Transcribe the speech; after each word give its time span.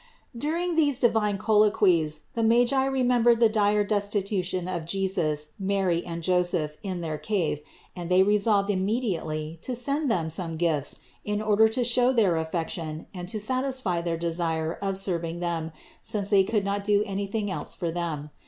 During 0.35 0.73
these 0.73 0.97
divine 0.97 1.37
colloquies 1.37 2.21
the 2.33 2.41
Magi 2.41 2.87
remem 2.87 3.23
bered 3.23 3.39
the 3.39 3.49
dire 3.49 3.83
destitution 3.85 4.67
of 4.67 4.83
Jesus, 4.85 5.53
Mary 5.59 6.03
and 6.03 6.23
Joseph 6.23 6.75
in 6.81 7.01
their 7.01 7.19
cave, 7.19 7.59
and 7.95 8.09
they 8.09 8.23
resolved 8.23 8.71
immediately 8.71 9.59
to 9.61 9.75
send 9.75 10.09
them 10.09 10.31
some 10.31 10.57
gifts 10.57 11.01
in 11.23 11.39
order 11.39 11.67
to 11.67 11.83
show 11.83 12.11
their 12.11 12.35
affection 12.37 13.05
and 13.13 13.29
to 13.29 13.39
satisfy 13.39 14.01
their 14.01 14.17
desire 14.17 14.73
of 14.81 14.97
serving 14.97 15.39
them, 15.39 15.71
since 16.01 16.29
they 16.29 16.43
could 16.43 16.65
not 16.65 16.83
do 16.83 17.03
any 17.05 17.27
thing 17.27 17.51
else 17.51 17.75
for 17.75 17.91
them. 17.91 18.31